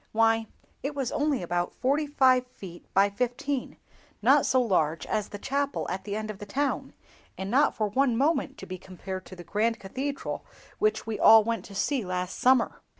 Why, 0.13 0.47
it 0.81 0.95
was 0.95 1.11
only 1.11 1.43
about 1.43 1.75
forty 1.75 2.07
five 2.07 2.47
feet 2.47 2.91
by 2.95 3.11
fifteen—not 3.11 4.47
so 4.47 4.59
large 4.59 5.05
as 5.05 5.29
the 5.29 5.37
chapel 5.37 5.85
at 5.91 6.05
the 6.05 6.15
end 6.15 6.31
of 6.31 6.39
the 6.39 6.47
town, 6.47 6.93
and 7.37 7.51
not 7.51 7.75
for 7.75 7.87
one 7.87 8.17
moment 8.17 8.57
to 8.57 8.65
be 8.65 8.79
compared 8.79 9.27
to 9.27 9.35
the 9.35 9.43
grand 9.43 9.79
cathedral 9.79 10.43
which 10.79 11.05
we 11.05 11.19
all 11.19 11.43
went 11.43 11.65
to 11.65 11.75
see 11.75 12.03
last 12.03 12.39
summer." 12.39 12.81